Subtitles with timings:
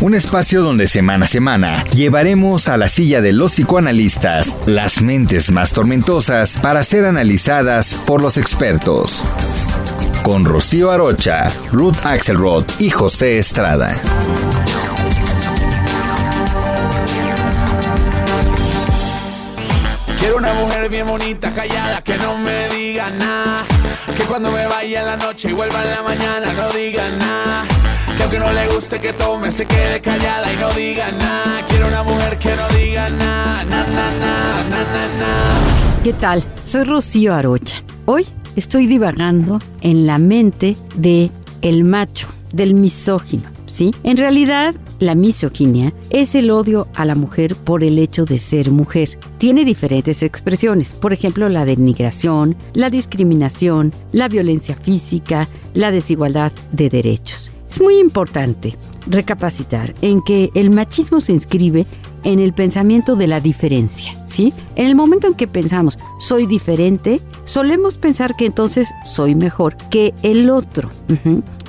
[0.00, 5.50] un espacio donde semana a semana llevaremos a la silla de los psicoanalistas las mentes
[5.50, 9.24] más tormentosas para ser analizadas por los expertos.
[10.22, 13.94] Con Rocío Arocha, Ruth Axelrod y José Estrada.
[20.18, 23.64] Quiero una mujer bien bonita, callada, que no me diga nada.
[24.16, 27.85] Que cuando me vaya en la noche y vuelva en la mañana no diga nada.
[28.16, 31.60] Que aunque no le guste que tome, se quede callada y no diga nada.
[31.68, 36.02] Quiero una mujer que no diga nada, na, na, na, na, na, na.
[36.02, 36.42] ¿Qué tal?
[36.64, 37.82] Soy Rocío Arocha.
[38.06, 41.30] Hoy estoy divagando en la mente de
[41.60, 43.94] el macho, del misógino, ¿sí?
[44.02, 48.70] En realidad, la misoginia es el odio a la mujer por el hecho de ser
[48.70, 49.18] mujer.
[49.36, 56.88] Tiene diferentes expresiones, por ejemplo, la denigración, la discriminación, la violencia física, la desigualdad de
[56.88, 57.52] derechos.
[57.76, 58.74] Es muy importante
[59.06, 61.86] recapacitar en que el machismo se inscribe
[62.24, 64.54] en el pensamiento de la diferencia, ¿sí?
[64.76, 70.14] En el momento en que pensamos soy diferente, solemos pensar que entonces soy mejor que
[70.22, 70.88] el otro.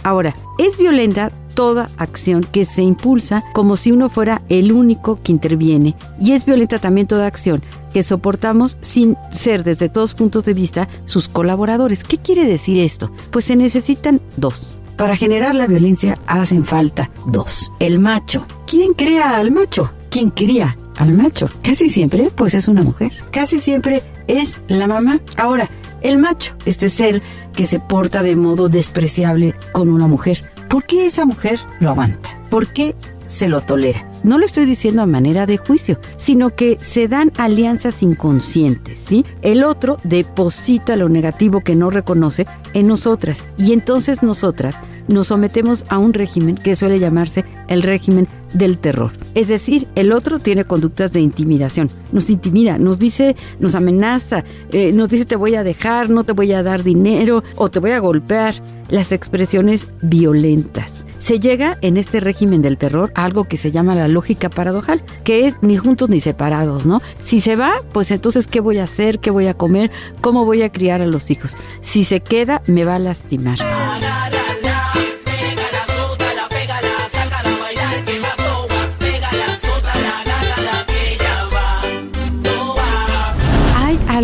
[0.04, 5.34] Ahora, es violenta toda acción que se impulsa como si uno fuera el único que
[5.34, 10.54] interviene y es violenta también toda acción que soportamos sin ser desde todos puntos de
[10.54, 12.06] vista sus colaboradores.
[12.06, 13.12] ¿Qué quiere decir esto?
[13.30, 14.77] Pues se necesitan dos.
[14.98, 17.72] Para generar la violencia hacen falta dos.
[17.80, 18.46] El macho.
[18.66, 19.94] ¿Quién crea al macho?
[20.10, 21.50] ¿Quién cría al macho?
[21.62, 23.12] Casi siempre, pues es una mujer.
[23.32, 25.20] Casi siempre es la mamá.
[25.38, 25.70] Ahora,
[26.02, 27.22] el macho, este ser
[27.56, 30.52] que se porta de modo despreciable con una mujer.
[30.68, 32.30] ¿Por qué esa mujer lo aguanta?
[32.50, 32.96] ¿Por qué
[33.28, 34.10] se lo tolera?
[34.24, 39.26] No lo estoy diciendo a manera de juicio, sino que se dan alianzas inconscientes, ¿sí?
[39.42, 44.76] El otro deposita lo negativo que no reconoce en nosotras y entonces nosotras
[45.08, 49.12] nos sometemos a un régimen que suele llamarse el régimen del terror.
[49.36, 54.92] Es decir, el otro tiene conductas de intimidación, nos intimida, nos dice, nos amenaza, eh,
[54.92, 57.92] nos dice te voy a dejar, no te voy a dar dinero o te voy
[57.92, 58.56] a golpear.
[58.90, 61.07] Las expresiones violentas.
[61.20, 65.04] Se llega en este régimen del terror a algo que se llama la lógica paradojal,
[65.24, 67.02] que es ni juntos ni separados, ¿no?
[67.24, 69.20] Si se va, pues entonces ¿qué voy a hacer?
[69.20, 69.92] ¿Qué voy a comer?
[70.22, 71.56] ¿Cómo voy a criar a los hijos?
[71.82, 73.58] Si se queda, me va a lastimar.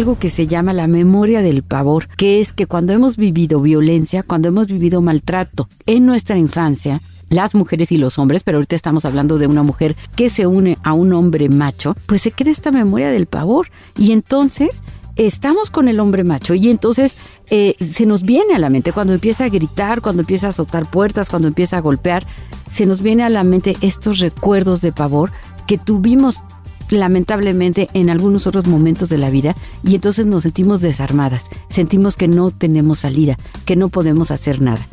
[0.04, 4.22] Algo que se llama la memoria del pavor, que es que cuando hemos vivido violencia,
[4.22, 7.00] cuando hemos vivido maltrato en nuestra infancia,
[7.30, 10.78] las mujeres y los hombres, pero ahorita estamos hablando de una mujer que se une
[10.84, 13.70] a un hombre macho, pues se crea esta memoria del pavor.
[13.98, 14.84] Y entonces
[15.16, 17.16] estamos con el hombre macho y entonces
[17.50, 20.92] eh, se nos viene a la mente cuando empieza a gritar, cuando empieza a azotar
[20.92, 22.26] puertas, cuando empieza a golpear,
[22.70, 25.32] se nos viene a la mente estos recuerdos de pavor
[25.66, 26.44] que tuvimos
[26.94, 32.28] lamentablemente en algunos otros momentos de la vida y entonces nos sentimos desarmadas, sentimos que
[32.28, 34.86] no tenemos salida, que no podemos hacer nada.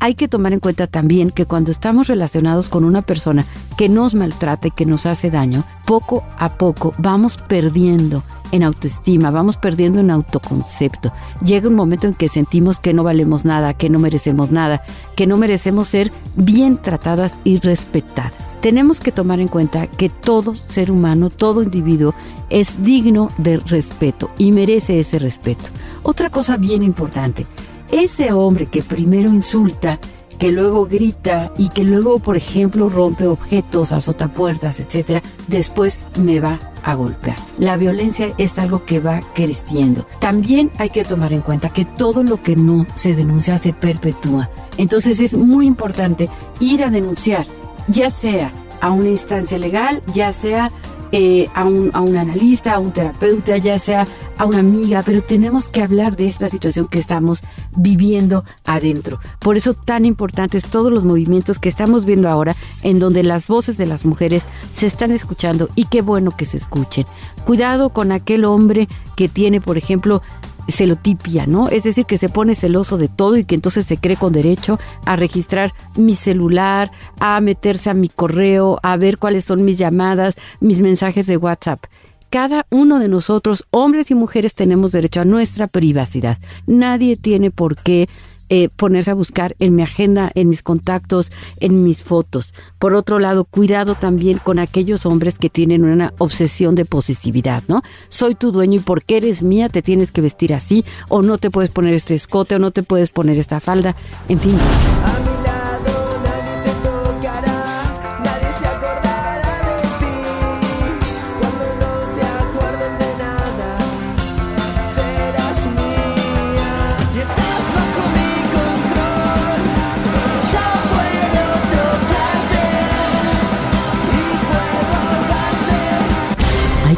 [0.00, 3.44] Hay que tomar en cuenta también que cuando estamos relacionados con una persona
[3.76, 8.22] que nos maltrata y que nos hace daño, poco a poco vamos perdiendo
[8.52, 11.12] en autoestima, vamos perdiendo en autoconcepto.
[11.44, 14.82] Llega un momento en que sentimos que no valemos nada, que no merecemos nada,
[15.16, 18.48] que no merecemos ser bien tratadas y respetadas.
[18.60, 22.14] Tenemos que tomar en cuenta que todo ser humano, todo individuo
[22.50, 25.64] es digno de respeto y merece ese respeto.
[26.02, 27.46] Otra cosa bien importante,
[27.92, 29.98] ese hombre que primero insulta,
[30.38, 36.40] que luego grita y que luego, por ejemplo, rompe objetos, azota puertas, etcétera, después me
[36.40, 37.36] va a golpear.
[37.58, 40.06] La violencia es algo que va creciendo.
[40.20, 44.48] También hay que tomar en cuenta que todo lo que no se denuncia se perpetúa.
[44.76, 46.28] Entonces es muy importante
[46.60, 47.44] ir a denunciar,
[47.88, 50.70] ya sea a una instancia legal, ya sea
[51.12, 54.06] eh, a, un, a un analista, a un terapeuta, ya sea
[54.36, 57.42] a una amiga, pero tenemos que hablar de esta situación que estamos
[57.76, 59.18] viviendo adentro.
[59.38, 63.76] Por eso tan importantes todos los movimientos que estamos viendo ahora, en donde las voces
[63.76, 67.06] de las mujeres se están escuchando y qué bueno que se escuchen.
[67.44, 70.22] Cuidado con aquel hombre que tiene, por ejemplo,
[70.68, 71.68] celotipia, ¿no?
[71.68, 74.78] Es decir, que se pone celoso de todo y que entonces se cree con derecho
[75.06, 80.36] a registrar mi celular, a meterse a mi correo, a ver cuáles son mis llamadas,
[80.60, 81.84] mis mensajes de WhatsApp.
[82.30, 86.36] cada uno de nosotros, hombres y mujeres, tenemos derecho a nuestra privacidad.
[86.66, 88.06] Nadie tiene por qué
[88.48, 92.54] eh, ponerse a buscar en mi agenda, en mis contactos, en mis fotos.
[92.78, 97.82] Por otro lado, cuidado también con aquellos hombres que tienen una obsesión de posesividad, ¿no?
[98.08, 101.50] Soy tu dueño y porque eres mía te tienes que vestir así, o no te
[101.50, 103.96] puedes poner este escote, o no te puedes poner esta falda,
[104.28, 104.58] en fin.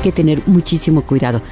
[0.01, 1.43] Que tener muchísimo cuidado.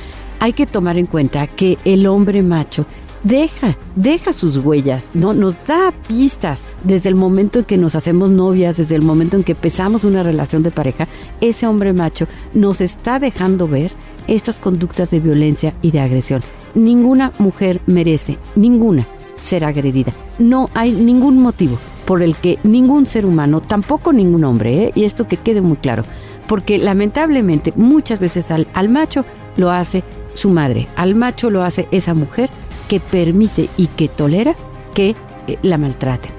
[0.41, 2.87] Hay que tomar en cuenta que el hombre macho
[3.25, 5.35] deja, deja sus huellas, ¿no?
[5.35, 9.45] Nos da pistas desde el momento en que nos hacemos novias, desde el momento en
[9.45, 11.09] que empezamos una relación de pareja,
[11.41, 13.93] ese hombre macho nos está dejando ver
[14.27, 16.43] estas conductas de violencia y de agresión.
[16.75, 19.07] Ninguna mujer merece, ninguna,
[19.41, 20.13] ser agredida.
[20.39, 24.93] No hay ningún motivo por el que ningún ser humano, tampoco ningún hombre, ¿eh?
[24.95, 26.05] y esto que quede muy claro,
[26.49, 29.25] porque lamentablemente muchas veces al, al macho
[29.57, 30.03] lo hace
[30.35, 32.51] su madre, al macho lo hace esa mujer
[32.89, 34.57] que permite y que tolera
[34.95, 35.15] que
[35.47, 36.33] eh, la maltraten.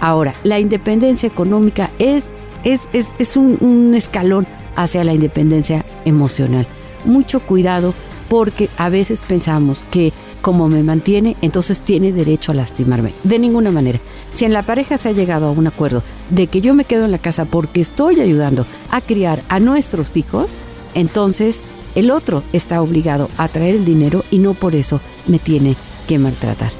[0.00, 2.26] Ahora, la independencia económica es,
[2.64, 4.46] es, es, es un, un escalón
[4.76, 6.66] hacia la independencia emocional.
[7.04, 7.92] Mucho cuidado
[8.28, 13.12] porque a veces pensamos que como me mantiene, entonces tiene derecho a lastimarme.
[13.24, 13.98] De ninguna manera.
[14.36, 17.06] Si en la pareja se ha llegado a un acuerdo de que yo me quedo
[17.06, 20.52] en la casa porque estoy ayudando a criar a nuestros hijos,
[20.92, 21.62] entonces
[21.94, 25.74] el otro está obligado a traer el dinero y no por eso me tiene
[26.06, 26.70] que maltratar.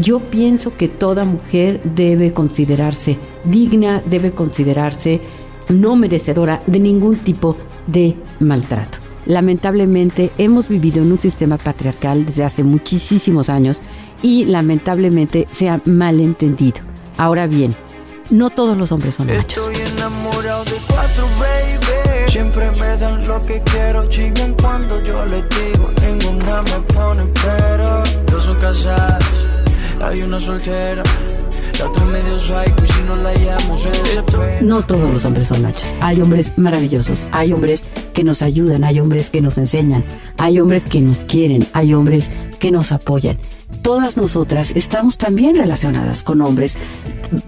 [0.00, 5.20] Yo pienso que toda mujer debe considerarse digna, debe considerarse
[5.68, 7.56] no merecedora de ningún tipo
[7.88, 8.98] de maltrato.
[9.26, 13.82] Lamentablemente hemos vivido en un sistema patriarcal desde hace muchísimos años
[14.22, 16.88] y lamentablemente se ha malentendido.
[17.20, 17.76] Ahora bien,
[18.30, 19.68] no todos los hombres son machos.
[19.68, 22.30] Estoy enamorado de cuatro, baby.
[22.30, 25.90] Siempre me dan lo que quiero, chinguen cuando yo les digo.
[26.00, 28.02] Ninguna me pone pero.
[28.24, 29.22] Dos son casadas,
[30.00, 31.02] hay una soltera.
[34.60, 35.94] No todos los hombres son machos.
[36.00, 37.26] Hay hombres maravillosos.
[37.32, 38.84] Hay hombres que nos ayudan.
[38.84, 40.04] Hay hombres que nos enseñan.
[40.36, 41.66] Hay hombres que nos quieren.
[41.72, 42.30] Hay hombres
[42.60, 43.38] que nos apoyan.
[43.82, 46.76] Todas nosotras estamos también relacionadas con hombres.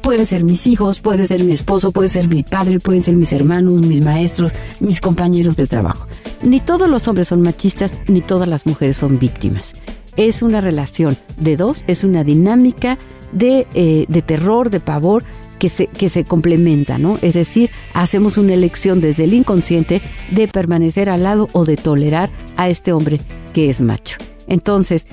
[0.00, 3.32] Pueden ser mis hijos, puede ser mi esposo, puede ser mi padre, pueden ser mis
[3.32, 6.09] hermanos, mis maestros, mis compañeros de trabajo.
[6.43, 9.75] Ni todos los hombres son machistas, ni todas las mujeres son víctimas.
[10.17, 12.99] Es una relación de dos, es una dinámica
[13.32, 15.25] de, eh, de terror, de pavor,
[15.58, 17.19] que se, que se complementa, ¿no?
[17.23, 22.31] Es decir, hacemos una elección desde el inconsciente de permanecer al lado o de tolerar
[22.56, 23.20] a este hombre
[23.53, 24.17] que es macho.
[24.52, 25.06] Entonces,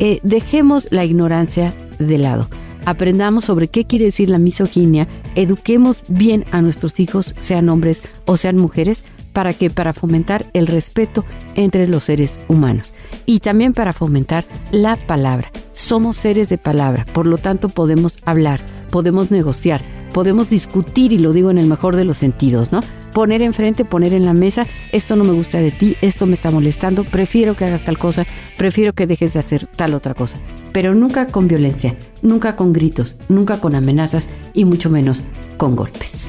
[0.00, 2.48] eh, dejemos la ignorancia de lado.
[2.84, 5.06] Aprendamos sobre qué quiere decir la misoginia,
[5.36, 10.66] eduquemos bien a nuestros hijos, sean hombres o sean mujeres, para que para fomentar el
[10.66, 12.94] respeto entre los seres humanos
[13.26, 15.52] y también para fomentar la palabra.
[15.72, 18.58] Somos seres de palabra, por lo tanto podemos hablar,
[18.90, 22.80] podemos negociar, podemos discutir y lo digo en el mejor de los sentidos, ¿no?
[23.12, 26.50] Poner enfrente, poner en la mesa, esto no me gusta de ti, esto me está
[26.50, 28.24] molestando, prefiero que hagas tal cosa,
[28.56, 30.38] prefiero que dejes de hacer tal otra cosa,
[30.72, 35.22] pero nunca con violencia, nunca con gritos, nunca con amenazas y mucho menos
[35.56, 36.28] con golpes.